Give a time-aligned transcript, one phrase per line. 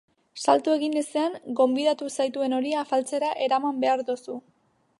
[0.45, 4.39] Salto egin ezean, gonbidatu zaituen hori afaltzera eraman behar duzu.